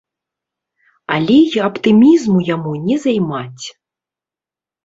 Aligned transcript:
Але 1.15 1.35
і 1.57 1.61
аптымізму 1.67 2.39
яму 2.55 2.73
не 2.89 2.97
займаць. 3.07 3.65